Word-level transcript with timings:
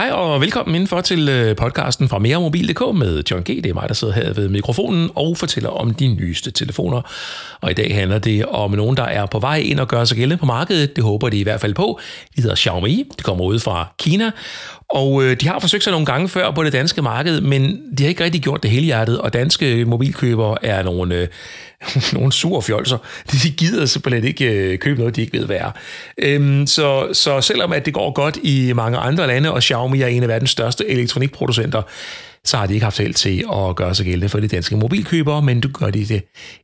Hej 0.00 0.10
og 0.10 0.40
velkommen 0.40 0.74
indenfor 0.74 1.00
til 1.00 1.28
øh, 1.28 1.56
podcasten 1.56 2.08
fra 2.08 2.18
meremobil.dk 2.18 2.96
med 2.96 3.22
John 3.30 3.42
G. 3.42 3.46
Det 3.46 3.66
er 3.66 3.74
mig, 3.74 3.88
der 3.88 3.94
sidder 3.94 4.14
her 4.14 4.32
ved 4.32 4.48
mikrofonen 4.48 5.10
og 5.14 5.36
fortæller 5.36 5.70
om 5.70 5.94
de 5.94 6.08
nyeste 6.08 6.50
telefoner. 6.50 7.02
Og 7.60 7.70
i 7.70 7.74
dag 7.74 7.94
handler 7.94 8.18
det 8.18 8.46
om 8.46 8.70
nogen, 8.70 8.96
der 8.96 9.02
er 9.02 9.26
på 9.26 9.38
vej 9.38 9.56
ind 9.56 9.80
og 9.80 9.88
gør 9.88 10.04
sig 10.04 10.16
gældende 10.16 10.40
på 10.40 10.46
markedet. 10.46 10.96
Det 10.96 11.04
håber 11.04 11.28
de 11.28 11.38
i 11.38 11.42
hvert 11.42 11.60
fald 11.60 11.74
på. 11.74 12.00
De 12.36 12.42
hedder 12.42 12.56
Xiaomi. 12.56 13.08
Det 13.16 13.24
kommer 13.24 13.44
ud 13.44 13.58
fra 13.58 13.86
Kina. 13.98 14.30
Og 14.90 15.24
øh, 15.24 15.36
de 15.40 15.48
har 15.48 15.58
forsøgt 15.58 15.84
sig 15.84 15.90
nogle 15.90 16.06
gange 16.06 16.28
før 16.28 16.50
på 16.50 16.64
det 16.64 16.72
danske 16.72 17.02
marked, 17.02 17.40
men 17.40 17.82
de 17.98 18.02
har 18.02 18.08
ikke 18.08 18.24
rigtig 18.24 18.42
gjort 18.42 18.62
det 18.62 18.70
hele 18.70 18.84
hjertet, 18.84 19.20
og 19.20 19.32
danske 19.32 19.84
mobilkøbere 19.84 20.64
er 20.64 20.82
nogle, 20.82 21.14
øh, 21.14 21.28
nogle 22.18 22.32
sure 22.32 22.62
fjolser. 22.62 22.98
De 23.32 23.50
gider 23.50 23.86
simpelthen 23.86 24.24
ikke 24.24 24.44
øh, 24.44 24.78
købe 24.78 24.98
noget, 24.98 25.16
de 25.16 25.20
ikke 25.20 25.38
ved, 25.38 25.46
hvad 25.46 25.56
er. 25.56 25.70
Øhm, 26.18 26.66
så, 26.66 27.08
så 27.12 27.40
selvom 27.40 27.72
at 27.72 27.86
det 27.86 27.94
går 27.94 28.12
godt 28.12 28.38
i 28.42 28.72
mange 28.72 28.98
andre 28.98 29.26
lande, 29.26 29.52
og 29.52 29.62
Xiaomi 29.62 30.00
er 30.00 30.06
en 30.06 30.22
af 30.22 30.28
verdens 30.28 30.50
største 30.50 30.88
elektronikproducenter, 30.88 31.82
så 32.44 32.56
har 32.56 32.66
de 32.66 32.74
ikke 32.74 32.84
haft 32.84 32.98
held 32.98 33.14
til 33.14 33.44
at 33.52 33.76
gøre 33.76 33.94
sig 33.94 34.06
gældende 34.06 34.28
for 34.28 34.40
de 34.40 34.48
danske 34.48 34.76
mobilkøbere, 34.76 35.42
men 35.42 35.60
du 35.60 35.68
gør 35.68 35.90
de 35.90 36.04
det 36.04 36.22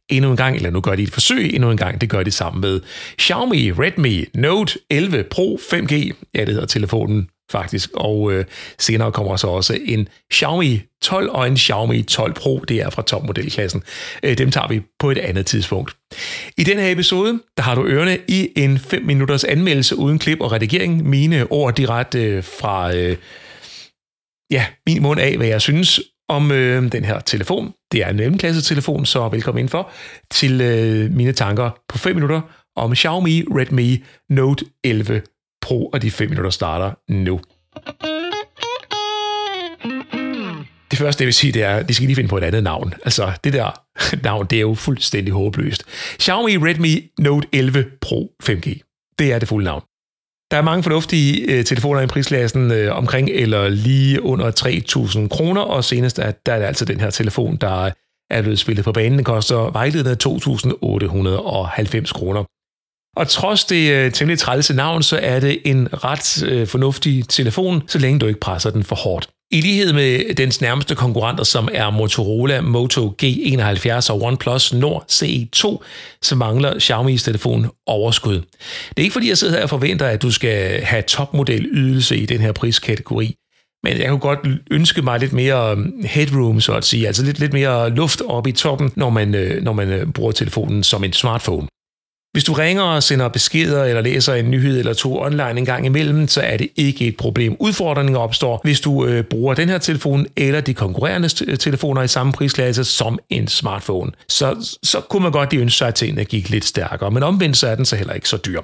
endnu 0.08 0.30
en 0.30 0.36
gang, 0.36 0.56
eller 0.56 0.70
nu 0.70 0.80
gør 0.80 0.94
de 0.94 1.02
et 1.02 1.12
forsøg 1.12 1.54
endnu 1.54 1.70
en 1.70 1.76
gang, 1.76 2.00
det 2.00 2.10
gør 2.10 2.22
de 2.22 2.30
sammen 2.30 2.60
med 2.60 2.80
Xiaomi 3.20 3.72
Redmi 3.72 4.24
Note 4.34 4.78
11 4.90 5.24
Pro 5.30 5.58
5G, 5.62 5.92
ja 6.34 6.40
det 6.40 6.48
hedder 6.48 6.66
telefonen 6.66 7.28
faktisk, 7.50 7.90
og 7.94 8.32
øh, 8.32 8.44
senere 8.78 9.12
kommer 9.12 9.36
så 9.36 9.46
også 9.46 9.78
en 9.84 10.08
Xiaomi 10.32 10.80
12 11.02 11.30
og 11.30 11.46
en 11.46 11.56
Xiaomi 11.56 12.02
12 12.02 12.32
Pro, 12.34 12.58
det 12.58 12.76
er 12.76 12.90
fra 12.90 13.02
topmodelklassen. 13.02 13.82
Øh, 14.22 14.38
dem 14.38 14.50
tager 14.50 14.68
vi 14.68 14.82
på 14.98 15.10
et 15.10 15.18
andet 15.18 15.46
tidspunkt. 15.46 15.96
I 16.58 16.64
den 16.64 16.78
her 16.78 16.90
episode, 16.90 17.40
der 17.56 17.62
har 17.62 17.74
du 17.74 17.86
ørerne 17.86 18.18
i 18.28 18.52
en 18.56 18.78
5 18.78 19.02
minutters 19.02 19.44
anmeldelse 19.44 19.96
uden 19.96 20.18
klip 20.18 20.40
og 20.40 20.52
redigering. 20.52 21.08
Mine 21.08 21.46
ord 21.52 21.74
direkte 21.74 22.24
øh, 22.24 22.44
fra 22.44 22.94
øh, 22.94 23.16
ja, 24.50 24.66
min 24.86 25.02
mund 25.02 25.20
af, 25.20 25.36
hvad 25.36 25.46
jeg 25.46 25.60
synes 25.60 26.00
om 26.28 26.52
øh, 26.52 26.92
den 26.92 27.04
her 27.04 27.20
telefon. 27.20 27.72
Det 27.92 28.02
er 28.02 28.08
en 28.08 28.16
mellemklasse 28.16 28.62
telefon, 28.62 29.06
så 29.06 29.28
velkommen 29.28 29.58
indenfor 29.58 29.90
til 30.30 30.60
øh, 30.60 31.10
mine 31.10 31.32
tanker 31.32 31.70
på 31.88 31.98
5 31.98 32.14
minutter 32.14 32.40
om 32.76 32.94
Xiaomi 32.94 33.42
Redmi 33.42 34.04
Note 34.30 34.64
11 34.84 35.22
Pro, 35.66 35.86
og 35.86 36.02
de 36.02 36.10
5 36.10 36.28
minutter 36.28 36.50
starter 36.50 36.92
nu. 37.08 37.40
Det 40.90 40.98
første, 40.98 41.22
jeg 41.22 41.26
vil 41.26 41.34
sige, 41.34 41.52
det 41.52 41.62
er, 41.62 41.76
at 41.76 41.88
de 41.88 41.94
skal 41.94 42.06
lige 42.06 42.16
finde 42.16 42.28
på 42.28 42.38
et 42.38 42.44
andet 42.44 42.62
navn. 42.62 42.94
Altså, 43.04 43.32
det 43.44 43.52
der 43.52 43.82
navn, 44.28 44.46
det 44.46 44.56
er 44.56 44.60
jo 44.60 44.74
fuldstændig 44.74 45.34
håbløst. 45.34 45.84
Xiaomi 46.22 46.56
Redmi 46.56 47.10
Note 47.18 47.48
11 47.52 47.84
Pro 48.00 48.32
5G. 48.42 49.14
Det 49.18 49.32
er 49.32 49.38
det 49.38 49.48
fulde 49.48 49.64
navn. 49.64 49.82
Der 50.50 50.56
er 50.56 50.62
mange 50.62 50.82
fornuftige 50.82 51.52
øh, 51.52 51.64
telefoner 51.64 52.00
i 52.00 52.06
prisklassen 52.06 52.72
øh, 52.72 52.96
omkring 52.96 53.30
eller 53.30 53.68
lige 53.68 54.22
under 54.22 54.50
3.000 54.50 55.28
kroner, 55.28 55.60
og 55.60 55.84
senest 55.84 56.18
er, 56.18 56.30
der 56.46 56.52
er 56.52 56.58
det 56.58 56.66
altså 56.66 56.84
den 56.84 57.00
her 57.00 57.10
telefon, 57.10 57.56
der 57.56 57.90
er 58.30 58.42
blevet 58.42 58.58
spillet 58.58 58.84
på 58.84 58.92
banen. 58.92 59.18
Den 59.18 59.24
koster 59.24 59.70
vejledende 59.70 60.16
2.890 62.02 62.12
kroner. 62.12 62.44
Og 63.16 63.28
trods 63.28 63.64
det 63.64 63.90
øh, 63.90 64.12
temmelig 64.12 64.38
trælse 64.38 64.74
navn, 64.74 65.02
så 65.02 65.18
er 65.22 65.40
det 65.40 65.58
en 65.64 65.88
ret 66.04 66.42
øh, 66.42 66.66
fornuftig 66.66 67.28
telefon, 67.28 67.82
så 67.86 67.98
længe 67.98 68.18
du 68.18 68.26
ikke 68.26 68.40
presser 68.40 68.70
den 68.70 68.84
for 68.84 68.96
hårdt. 68.96 69.28
I 69.50 69.60
lighed 69.60 69.92
med 69.92 70.34
dens 70.34 70.60
nærmeste 70.60 70.94
konkurrenter, 70.94 71.44
som 71.44 71.68
er 71.72 71.90
Motorola 71.90 72.60
Moto 72.60 73.14
G71 73.22 74.10
og 74.10 74.22
OnePlus 74.22 74.72
Nord 74.72 75.04
CE2, 75.12 75.84
så 76.22 76.34
mangler 76.36 76.74
Xiaomi's 76.74 77.24
telefon 77.24 77.70
overskud. 77.86 78.34
Det 78.34 78.96
er 78.96 79.02
ikke 79.02 79.12
fordi, 79.12 79.28
jeg 79.28 79.38
sidder 79.38 79.54
her 79.54 79.62
og 79.62 79.70
forventer, 79.70 80.06
at 80.06 80.22
du 80.22 80.30
skal 80.30 80.82
have 80.82 81.02
topmodel 81.02 81.66
ydelse 81.72 82.16
i 82.16 82.26
den 82.26 82.40
her 82.40 82.52
priskategori, 82.52 83.34
men 83.82 83.98
jeg 83.98 84.08
kunne 84.08 84.20
godt 84.20 84.48
ønske 84.70 85.02
mig 85.02 85.20
lidt 85.20 85.32
mere 85.32 85.76
øh, 85.76 86.04
headroom, 86.04 86.60
så 86.60 86.72
at 86.72 86.84
sige, 86.84 87.06
altså 87.06 87.24
lidt, 87.24 87.38
lidt 87.38 87.52
mere 87.52 87.90
luft 87.90 88.22
op 88.28 88.46
i 88.46 88.52
toppen, 88.52 88.90
når 88.96 89.10
man, 89.10 89.34
øh, 89.34 89.62
når 89.62 89.72
man 89.72 89.88
øh, 89.88 90.06
bruger 90.06 90.32
telefonen 90.32 90.82
som 90.82 91.04
en 91.04 91.12
smartphone. 91.12 91.68
Hvis 92.36 92.44
du 92.44 92.52
ringer 92.52 92.82
og 92.82 93.02
sender 93.02 93.28
beskeder 93.28 93.84
eller 93.84 94.00
læser 94.00 94.34
en 94.34 94.50
nyhed 94.50 94.78
eller 94.78 94.94
to 94.94 95.18
online 95.18 95.58
en 95.58 95.64
gang 95.64 95.86
imellem, 95.86 96.28
så 96.28 96.40
er 96.40 96.56
det 96.56 96.68
ikke 96.76 97.06
et 97.06 97.16
problem. 97.16 97.56
Udfordringen 97.60 98.16
opstår, 98.16 98.60
hvis 98.64 98.80
du 98.80 99.06
øh, 99.06 99.24
bruger 99.24 99.54
den 99.54 99.68
her 99.68 99.78
telefon 99.78 100.26
eller 100.36 100.60
de 100.60 100.74
konkurrerende 100.74 101.28
øh, 101.46 101.58
telefoner 101.58 102.02
i 102.02 102.08
samme 102.08 102.32
prisklasse 102.32 102.84
som 102.84 103.18
en 103.30 103.48
smartphone. 103.48 104.12
Så, 104.28 104.76
så 104.82 105.00
kunne 105.00 105.22
man 105.22 105.32
godt 105.32 105.54
ønske 105.54 105.78
sig, 105.78 105.88
at 105.88 105.94
tingene 105.94 106.24
gik 106.24 106.50
lidt 106.50 106.64
stærkere, 106.64 107.10
men 107.10 107.22
omvendt 107.22 107.56
så 107.56 107.68
er 107.68 107.74
den 107.74 107.84
så 107.84 107.96
heller 107.96 108.14
ikke 108.14 108.28
så 108.28 108.36
dyr. 108.36 108.60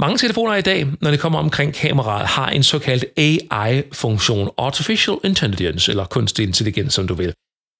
Mange 0.00 0.18
telefoner 0.18 0.54
i 0.54 0.62
dag, 0.62 0.86
når 1.00 1.10
det 1.10 1.20
kommer 1.20 1.38
omkring 1.38 1.74
kameraet, 1.74 2.26
har 2.26 2.48
en 2.48 2.62
såkaldt 2.62 3.04
AI-funktion, 3.16 4.50
Artificial 4.58 5.16
Intelligence, 5.24 5.90
eller 5.90 6.04
kunstig 6.04 6.46
intelligens, 6.46 6.94
som 6.94 7.06
du 7.06 7.14
vil. 7.14 7.32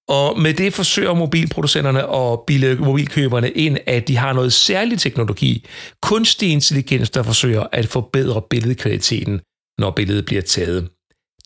Og 0.09 0.41
med 0.41 0.55
det 0.55 0.75
forsøger 0.75 1.15
mobilproducenterne 1.15 2.07
og 2.07 2.45
bilde 2.47 2.77
mobilkøberne 2.77 3.51
ind, 3.51 3.79
at 3.87 4.09
de 4.09 4.17
har 4.17 4.33
noget 4.33 4.53
særlig 4.53 4.99
teknologi, 4.99 5.67
kunstig 6.03 6.53
intelligens, 6.53 7.11
der 7.11 7.23
forsøger 7.23 7.67
at 7.73 7.87
forbedre 7.87 8.43
billedkvaliteten, 8.51 9.41
når 9.79 9.91
billedet 9.91 10.25
bliver 10.25 10.43
taget. 10.43 10.89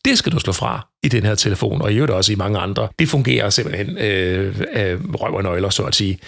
Det 0.05 0.19
skal 0.19 0.33
du 0.33 0.39
slå 0.39 0.53
fra 0.53 0.89
i 1.03 1.09
den 1.09 1.23
her 1.23 1.35
telefon, 1.35 1.83
og 1.83 1.93
i 1.93 1.95
øvrigt 1.95 2.13
også 2.13 2.33
i 2.33 2.35
mange 2.35 2.59
andre. 2.59 2.89
Det 2.99 3.09
fungerer 3.09 3.51
simpelthen 3.51 3.99
øh, 3.99 4.61
øh, 4.73 5.01
røv 5.15 5.35
og 5.35 5.43
nøgler, 5.43 5.71
så 5.71 5.83
at 5.83 5.95
sige. 5.95 6.19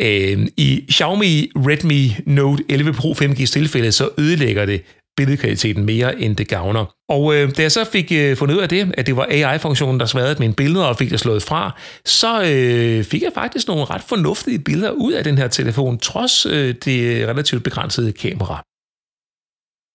Øh, 0.00 0.46
I 0.56 0.84
Xiaomi 0.92 1.50
Redmi 1.56 2.16
Note 2.26 2.64
11 2.68 2.92
Pro 2.92 3.12
5G's 3.12 3.52
tilfælde, 3.52 3.92
så 3.92 4.08
ødelægger 4.18 4.66
det 4.66 4.82
billedkvaliteten 5.18 5.84
mere, 5.84 6.20
end 6.20 6.36
det 6.36 6.48
gavner. 6.48 6.94
Og 7.08 7.34
øh, 7.34 7.56
da 7.56 7.62
jeg 7.62 7.72
så 7.72 7.84
fik 7.84 8.12
øh, 8.12 8.36
fundet 8.36 8.54
ud 8.56 8.60
af 8.60 8.68
det, 8.68 8.94
at 8.98 9.06
det 9.06 9.16
var 9.16 9.26
AI-funktionen, 9.30 10.00
der 10.00 10.06
smadrede 10.06 10.38
mine 10.38 10.54
billeder 10.54 10.84
og 10.84 10.96
fik 10.96 11.10
det 11.10 11.20
slået 11.20 11.42
fra, 11.42 11.80
så 12.04 12.42
øh, 12.42 13.04
fik 13.04 13.22
jeg 13.22 13.32
faktisk 13.34 13.68
nogle 13.68 13.84
ret 13.84 14.02
fornuftige 14.02 14.58
billeder 14.58 14.90
ud 14.90 15.12
af 15.12 15.24
den 15.24 15.38
her 15.38 15.48
telefon, 15.48 15.98
trods 15.98 16.46
øh, 16.46 16.74
det 16.84 17.28
relativt 17.28 17.64
begrænsede 17.64 18.12
kamera. 18.12 18.62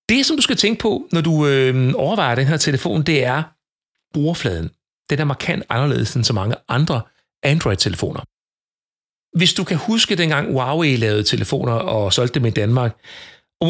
Det, 0.09 0.25
som 0.25 0.35
du 0.37 0.41
skal 0.41 0.55
tænke 0.55 0.81
på, 0.81 1.07
når 1.11 1.21
du 1.21 1.47
øh, 1.47 1.93
overvejer 1.95 2.35
den 2.35 2.47
her 2.47 2.57
telefon, 2.57 3.03
det 3.03 3.23
er 3.23 3.43
brugerfladen. 4.13 4.69
Den 5.09 5.19
er 5.19 5.25
markant 5.25 5.63
anderledes 5.69 6.15
end 6.15 6.23
så 6.23 6.33
mange 6.33 6.55
andre 6.67 7.01
Android-telefoner. 7.43 8.21
Hvis 9.37 9.53
du 9.53 9.63
kan 9.63 9.77
huske 9.77 10.15
dengang 10.15 10.51
Huawei 10.51 10.95
lavede 10.95 11.23
telefoner 11.23 11.73
og 11.73 12.13
solgte 12.13 12.39
dem 12.39 12.45
i 12.45 12.49
Danmark, 12.49 12.97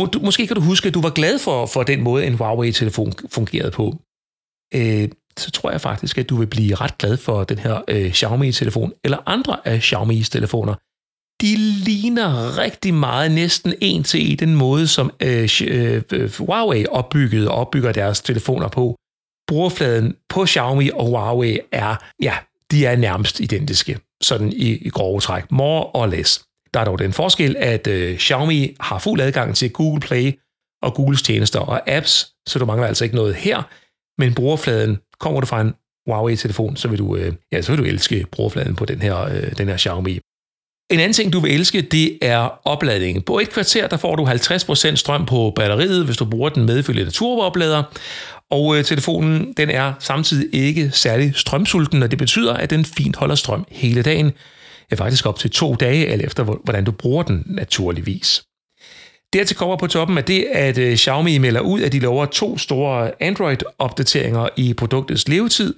og 0.01 0.13
du, 0.13 0.19
måske 0.19 0.47
kan 0.47 0.55
du 0.55 0.61
huske, 0.61 0.87
at 0.87 0.93
du 0.93 1.01
var 1.01 1.09
glad 1.09 1.39
for, 1.39 1.65
for 1.65 1.83
den 1.83 2.01
måde, 2.01 2.25
en 2.25 2.33
Huawei-telefon 2.33 3.13
fungerede 3.29 3.71
på. 3.71 4.01
Øh, 4.75 5.09
så 5.37 5.51
tror 5.51 5.71
jeg 5.71 5.81
faktisk, 5.81 6.17
at 6.17 6.29
du 6.29 6.35
vil 6.35 6.47
blive 6.47 6.75
ret 6.75 6.97
glad 6.97 7.17
for 7.17 7.43
den 7.43 7.59
her 7.59 7.81
øh, 7.87 8.11
Xiaomi-telefon, 8.11 8.93
eller 9.03 9.17
andre 9.25 9.67
af 9.67 9.79
Xiaomi's 9.79 10.29
telefoner. 10.29 10.75
De 11.41 11.55
ligner 11.55 12.57
rigtig 12.57 12.93
meget, 12.93 13.31
næsten 13.31 13.73
en 13.81 14.03
til 14.03 14.31
i 14.31 14.35
den 14.35 14.55
måde, 14.55 14.87
som 14.87 15.11
øh, 15.19 15.49
øh, 15.63 16.01
øh, 16.11 16.31
Huawei 16.39 16.85
opbyggede 16.85 17.51
og 17.51 17.55
opbygger 17.55 17.91
deres 17.91 18.21
telefoner 18.21 18.67
på. 18.67 18.95
Brugerfladen 19.47 20.15
på 20.29 20.45
Xiaomi 20.45 20.89
og 20.89 21.05
Huawei 21.05 21.59
er, 21.71 21.95
ja, 22.21 22.37
de 22.71 22.85
er 22.85 22.95
nærmest 22.95 23.39
identiske, 23.39 23.99
sådan 24.21 24.53
i, 24.53 24.69
i 24.71 24.89
grove 24.89 25.19
træk. 25.19 25.51
More 25.51 25.85
or 25.93 26.05
less. 26.05 26.43
Der 26.73 26.79
er 26.79 26.85
dog 26.85 26.99
den 26.99 27.13
forskel, 27.13 27.55
at 27.59 27.87
øh, 27.87 28.17
Xiaomi 28.17 28.75
har 28.79 28.99
fuld 28.99 29.21
adgang 29.21 29.55
til 29.55 29.71
Google 29.71 30.01
Play 30.01 30.31
og 30.81 30.93
Googles 30.93 31.21
tjenester 31.21 31.59
og 31.59 31.89
apps, 31.89 32.27
så 32.47 32.59
du 32.59 32.65
mangler 32.65 32.87
altså 32.87 33.03
ikke 33.03 33.15
noget 33.15 33.35
her. 33.35 33.63
Men 34.21 34.33
brugerfladen, 34.33 34.97
kommer 35.19 35.39
du 35.39 35.45
fra 35.45 35.61
en 35.61 35.73
Huawei-telefon, 36.07 36.75
så 36.75 36.87
vil 36.87 36.99
du, 36.99 37.15
øh, 37.15 37.33
ja, 37.51 37.61
så 37.61 37.71
vil 37.71 37.79
du 37.79 37.83
elske 37.83 38.25
brugerfladen 38.31 38.75
på 38.75 38.85
den 38.85 39.01
her, 39.01 39.25
øh, 39.25 39.51
den 39.57 39.67
her 39.67 39.77
Xiaomi. 39.77 40.19
En 40.91 40.99
anden 40.99 41.13
ting, 41.13 41.33
du 41.33 41.39
vil 41.39 41.53
elske, 41.53 41.81
det 41.81 42.17
er 42.21 42.59
opladningen. 42.67 43.23
På 43.23 43.39
et 43.39 43.49
kvarter, 43.49 43.87
der 43.87 43.97
får 43.97 44.15
du 44.15 44.25
50% 44.25 44.95
strøm 44.95 45.25
på 45.25 45.53
batteriet, 45.55 46.05
hvis 46.05 46.17
du 46.17 46.25
bruger 46.25 46.49
den 46.49 46.65
medfølgende 46.65 47.11
turbooplader. 47.11 47.83
Og 48.49 48.77
øh, 48.77 48.83
telefonen, 48.83 49.53
den 49.57 49.69
er 49.69 49.93
samtidig 49.99 50.49
ikke 50.53 50.91
særlig 50.91 51.31
strømsulten, 51.35 52.03
og 52.03 52.11
det 52.11 52.19
betyder, 52.19 52.53
at 52.53 52.69
den 52.69 52.85
fint 52.85 53.15
holder 53.15 53.35
strøm 53.35 53.65
hele 53.69 54.01
dagen 54.01 54.31
faktisk 54.97 55.25
op 55.25 55.39
til 55.39 55.51
to 55.51 55.75
dage, 55.75 56.07
alt 56.07 56.21
efter 56.21 56.43
hvordan 56.43 56.85
du 56.85 56.91
bruger 56.91 57.23
den 57.23 57.43
naturligvis. 57.45 58.43
Dertil 59.33 59.57
kommer 59.57 59.77
på 59.77 59.87
toppen 59.87 60.17
af 60.17 60.23
det, 60.23 60.43
at 60.43 60.77
øh, 60.77 60.97
Xiaomi 60.97 61.37
melder 61.37 61.61
ud, 61.61 61.81
at 61.81 61.91
de 61.91 61.99
lover 61.99 62.25
to 62.25 62.57
store 62.57 63.23
Android-opdateringer 63.23 64.49
i 64.57 64.73
produktets 64.73 65.27
levetid. 65.27 65.73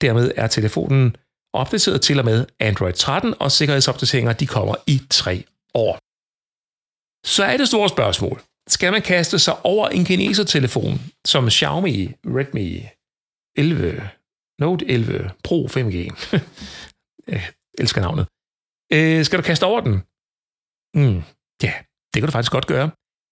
Dermed 0.00 0.32
er 0.36 0.46
telefonen 0.46 1.16
opdateret 1.52 2.00
til 2.00 2.18
og 2.18 2.24
med 2.24 2.46
Android 2.60 2.92
13, 2.92 3.34
og 3.40 3.52
sikkerhedsopdateringer 3.52 4.32
de 4.32 4.46
kommer 4.46 4.74
i 4.86 5.00
tre 5.10 5.44
år. 5.74 5.98
Så 7.26 7.44
er 7.44 7.56
det 7.56 7.68
store 7.68 7.88
spørgsmål. 7.88 8.40
Skal 8.68 8.92
man 8.92 9.02
kaste 9.02 9.38
sig 9.38 9.66
over 9.66 9.88
en 9.88 10.04
kineser-telefon 10.04 11.00
som 11.24 11.50
Xiaomi 11.50 12.08
Redmi 12.26 12.86
11, 13.56 14.10
Note 14.58 14.90
11 14.90 15.30
Pro 15.44 15.66
5G? 15.66 15.96
Jeg 17.28 17.42
elsker 17.78 18.00
navnet. 18.00 18.26
Øh, 18.92 19.24
skal 19.24 19.38
du 19.38 19.42
kaste 19.42 19.64
over 19.64 19.80
den? 19.80 19.94
Mm, 20.94 21.22
ja, 21.62 21.72
det 22.14 22.20
kan 22.20 22.26
du 22.26 22.32
faktisk 22.32 22.52
godt 22.52 22.66
gøre. 22.66 22.90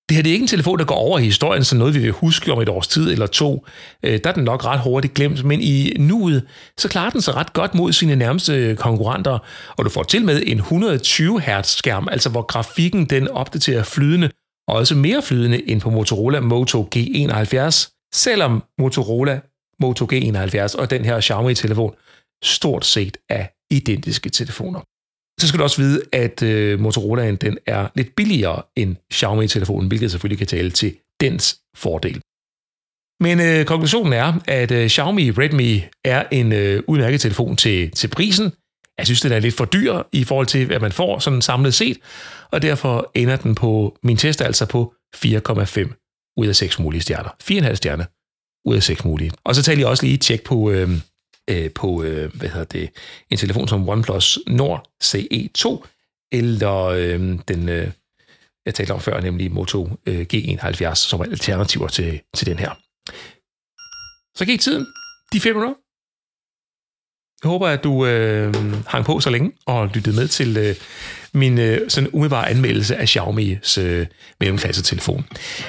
Det 0.08 0.16
her 0.16 0.22
det 0.22 0.30
er 0.30 0.32
ikke 0.32 0.42
en 0.42 0.48
telefon, 0.48 0.78
der 0.78 0.84
går 0.84 0.94
over 0.94 1.18
i 1.18 1.24
historien, 1.24 1.64
så 1.64 1.76
noget 1.76 1.94
vi 1.94 1.98
vil 1.98 2.12
huske 2.12 2.52
om 2.52 2.60
et 2.60 2.68
års 2.68 2.88
tid 2.88 3.12
eller 3.12 3.26
to. 3.26 3.66
Øh, 4.02 4.20
der 4.24 4.30
er 4.30 4.34
den 4.34 4.44
nok 4.44 4.64
ret 4.64 4.80
hurtigt 4.80 5.14
glemt, 5.14 5.44
men 5.44 5.60
i 5.60 5.96
nuet, 5.98 6.46
så 6.78 6.88
klarer 6.88 7.10
den 7.10 7.22
sig 7.22 7.34
ret 7.34 7.52
godt 7.52 7.74
mod 7.74 7.92
sine 7.92 8.16
nærmeste 8.16 8.76
konkurrenter, 8.76 9.38
og 9.76 9.84
du 9.84 9.90
får 9.90 10.02
til 10.02 10.24
med 10.24 10.42
en 10.46 10.58
120 10.58 11.40
Hz 11.40 11.66
skærm, 11.66 12.08
altså 12.10 12.30
hvor 12.30 12.42
grafikken 12.42 13.04
den 13.04 13.28
opdaterer 13.28 13.82
flydende, 13.82 14.30
og 14.68 14.74
også 14.74 14.94
mere 14.94 15.22
flydende 15.22 15.70
end 15.70 15.80
på 15.80 15.90
Motorola 15.90 16.40
Moto 16.40 16.88
G71, 16.96 18.08
selvom 18.14 18.62
Motorola 18.78 19.40
Moto 19.80 20.04
G71 20.12 20.78
og 20.78 20.90
den 20.90 21.04
her 21.04 21.20
Xiaomi-telefon 21.20 21.94
stort 22.42 22.86
set 22.86 23.16
er 23.28 23.46
identiske 23.70 24.30
telefoner. 24.30 24.80
Så 25.40 25.48
skal 25.48 25.58
du 25.58 25.62
også 25.62 25.82
vide, 25.82 26.02
at 26.12 26.42
øh, 26.42 26.80
Motorolaen 26.80 27.36
den 27.36 27.58
er 27.66 27.88
lidt 27.94 28.16
billigere 28.16 28.62
end 28.76 28.96
Xiaomi-telefonen, 29.12 29.88
hvilket 29.88 30.10
selvfølgelig 30.10 30.38
kan 30.38 30.46
tale 30.46 30.70
til 30.70 30.96
dens 31.20 31.58
fordel. 31.76 32.20
Men 33.20 33.40
øh, 33.40 33.64
konklusionen 33.64 34.12
er, 34.12 34.32
at 34.46 34.70
øh, 34.70 34.88
Xiaomi 34.88 35.30
Redmi 35.30 35.82
er 36.04 36.24
en 36.30 36.52
øh, 36.52 36.82
udmærket 36.86 37.20
telefon 37.20 37.56
til, 37.56 37.90
til 37.90 38.08
prisen. 38.08 38.52
Jeg 38.98 39.06
synes, 39.06 39.20
den 39.20 39.32
er 39.32 39.38
lidt 39.38 39.54
for 39.54 39.64
dyr 39.64 40.02
i 40.12 40.24
forhold 40.24 40.46
til, 40.46 40.66
hvad 40.66 40.80
man 40.80 40.92
får 40.92 41.18
sådan 41.18 41.42
samlet 41.42 41.74
set, 41.74 41.98
og 42.50 42.62
derfor 42.62 43.10
ender 43.14 43.36
den 43.36 43.54
på 43.54 43.98
min 44.02 44.16
test 44.16 44.40
altså 44.40 44.66
på 44.66 44.94
4,5 45.16 46.34
ud 46.36 46.46
af 46.46 46.56
6 46.56 46.78
mulige 46.78 47.00
stjerner. 47.00 47.30
4,5 47.42 47.74
stjerner 47.74 48.04
ud 48.68 48.76
af 48.76 48.82
6 48.82 49.04
mulige. 49.04 49.30
Og 49.44 49.54
så 49.54 49.62
tager 49.62 49.78
jeg 49.78 49.86
også 49.86 50.04
lige 50.04 50.14
et 50.14 50.20
tjek 50.20 50.44
på, 50.44 50.70
øh, 50.70 50.90
øh, 51.50 51.70
på 51.70 52.02
øh, 52.02 52.34
hvad 52.34 52.48
hedder 52.48 52.64
det, 52.64 52.90
en 53.30 53.36
telefon 53.36 53.68
som 53.68 53.88
OnePlus 53.88 54.38
Nord 54.46 54.88
CE2, 55.04 55.86
eller 56.32 56.84
øh, 56.84 57.38
den, 57.48 57.68
øh, 57.68 57.90
jeg 58.66 58.74
talte 58.74 58.92
om 58.92 59.00
før, 59.00 59.20
nemlig 59.20 59.52
Moto 59.52 59.88
øh, 60.06 60.26
G71, 60.34 60.94
som 60.94 61.20
er 61.20 61.24
alternativer 61.24 61.88
til, 61.88 62.20
til 62.36 62.46
den 62.46 62.58
her. 62.58 62.70
Så 64.38 64.44
gik 64.44 64.60
tiden. 64.60 64.86
De 65.32 65.40
fem 65.40 65.56
minutter. 65.56 65.74
Jeg 67.42 67.48
håber, 67.48 67.68
at 67.68 67.84
du 67.84 68.06
øh, 68.06 68.54
hang 68.86 69.04
på 69.04 69.20
så 69.20 69.30
længe 69.30 69.52
og 69.66 69.90
lyttede 69.94 70.16
med 70.16 70.28
til 70.28 70.56
øh, 70.56 70.76
min 71.32 71.58
øh, 71.58 71.90
sådan 71.90 72.10
umiddelbare 72.12 72.48
anmeldelse 72.50 72.96
af 72.96 73.16
Xiaomi's 73.16 73.80
øh, 73.80 74.06
mellemklasse-telefon. 74.40 75.26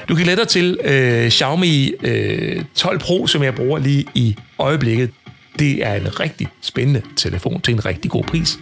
Du 0.09 0.15
kan 0.15 0.25
lette 0.25 0.43
dig 0.43 0.49
til 0.49 0.79
øh, 0.83 1.29
Xiaomi 1.29 1.93
øh, 2.03 2.63
12 2.75 2.99
Pro, 2.99 3.27
som 3.27 3.43
jeg 3.43 3.55
bruger 3.55 3.79
lige 3.79 4.05
i 4.15 4.35
øjeblikket. 4.59 5.09
Det 5.59 5.85
er 5.85 5.93
en 5.93 6.19
rigtig 6.19 6.47
spændende 6.61 7.01
telefon 7.15 7.61
til 7.61 7.73
en 7.73 7.85
rigtig 7.85 8.11
god 8.11 8.23
pris, 8.23 8.59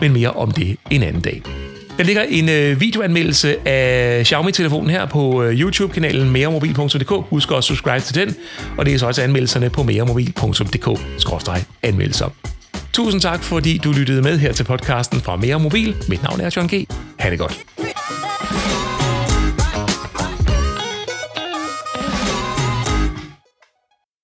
men 0.00 0.12
mere 0.12 0.30
om 0.30 0.50
det 0.50 0.76
en 0.90 1.02
anden 1.02 1.22
dag. 1.22 1.42
Der 1.98 2.04
ligger 2.04 2.22
en 2.22 2.48
øh, 2.48 2.80
videoanmeldelse 2.80 3.68
af 3.68 4.26
Xiaomi-telefonen 4.26 4.90
her 4.90 5.06
på 5.06 5.42
øh, 5.42 5.60
YouTube-kanalen 5.60 6.30
meremobil.dk. 6.30 7.10
Husk 7.10 7.52
at 7.52 7.64
subscribe 7.64 8.04
til 8.04 8.14
den, 8.14 8.36
og 8.78 8.86
det 8.86 8.94
er 8.94 8.98
så 8.98 9.06
også 9.06 9.22
anmeldelserne 9.22 9.70
på 9.70 9.82
meremobil.dk-anmeldelser. 9.82 12.28
Tusind 12.92 13.20
tak, 13.20 13.42
fordi 13.42 13.78
du 13.78 13.92
lyttede 13.92 14.22
med 14.22 14.38
her 14.38 14.52
til 14.52 14.64
podcasten 14.64 15.20
fra 15.20 15.36
Mere 15.36 15.60
Mobil. 15.60 15.96
Mit 16.08 16.22
navn 16.22 16.40
er 16.40 16.50
John 16.56 16.68
G. 16.68 16.86
Ha' 17.18 17.30
det 17.30 17.38
godt. 17.38 17.75